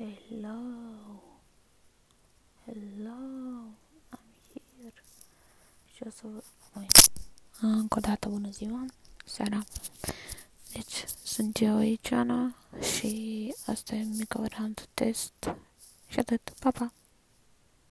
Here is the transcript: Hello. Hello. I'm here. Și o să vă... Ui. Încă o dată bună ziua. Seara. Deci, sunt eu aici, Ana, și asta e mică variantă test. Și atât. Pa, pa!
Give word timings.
Hello. 0.00 0.56
Hello. 2.64 3.16
I'm 4.12 4.30
here. 4.52 5.02
Și 5.94 6.02
o 6.06 6.10
să 6.10 6.20
vă... 6.22 6.42
Ui. 6.78 6.86
Încă 7.60 7.98
o 7.98 8.00
dată 8.00 8.28
bună 8.28 8.50
ziua. 8.50 8.84
Seara. 9.24 9.64
Deci, 10.72 11.04
sunt 11.22 11.60
eu 11.60 11.76
aici, 11.76 12.10
Ana, 12.10 12.54
și 12.96 13.54
asta 13.66 13.94
e 13.94 14.02
mică 14.02 14.38
variantă 14.38 14.82
test. 14.94 15.54
Și 16.08 16.18
atât. 16.18 16.52
Pa, 16.58 16.70
pa! 16.70 16.92